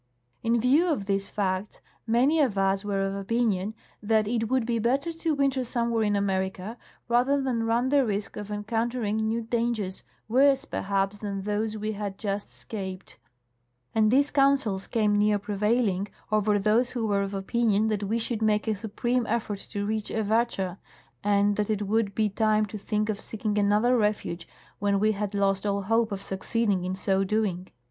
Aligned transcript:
In 0.41 0.59
view 0.59 0.87
of 0.87 1.05
these 1.05 1.27
facts, 1.27 1.79
many 2.07 2.39
of 2.39 2.57
us 2.57 2.83
were 2.83 3.05
of 3.05 3.13
opinion 3.13 3.75
that 4.01 4.27
it 4.27 4.49
would 4.49 4.65
be 4.65 4.79
better 4.79 5.11
to 5.13 5.35
winter 5.35 5.63
somewhere 5.63 6.01
in 6.01 6.15
America, 6.15 6.75
rather 7.07 7.39
than 7.39 7.65
run 7.65 7.89
the 7.89 8.03
risk 8.03 8.35
of 8.35 8.49
encounter 8.49 9.03
ing 9.03 9.17
new 9.17 9.43
clangers 9.43 10.01
worse, 10.27 10.65
perhaps, 10.65 11.19
than 11.19 11.43
those 11.43 11.77
we 11.77 11.91
had 11.91 12.17
just 12.17 12.49
escaped; 12.49 13.19
and 13.93 14.09
these 14.09 14.31
counsels 14.31 14.87
came 14.87 15.19
near 15.19 15.37
prevailing 15.37 16.07
over 16.31 16.57
those 16.57 16.93
who 16.93 17.05
were 17.05 17.21
of 17.21 17.35
opinion 17.35 17.87
that 17.89 18.01
we 18.05 18.17
should 18.17 18.41
make 18.41 18.67
a 18.67 18.73
supreme 18.75 19.27
effort 19.27 19.59
to 19.69 19.85
reach 19.85 20.09
Avatscha, 20.09 20.79
and 21.23 21.57
that 21.57 21.69
it 21.69 21.83
would 21.83 22.15
be 22.15 22.27
time 22.27 22.65
to 22.65 22.77
think 22.79 23.07
of 23.09 23.21
seeking 23.21 23.59
another 23.59 23.95
refuge 23.95 24.47
when 24.79 24.99
we 24.99 25.11
had 25.11 25.35
lost 25.35 25.63
all 25.63 25.83
hope 25.83 26.11
of 26.11 26.23
suc 26.23 26.39
ceeding 26.39 26.83
in 26.85 26.95
so 26.95 27.23
doing. 27.23 27.67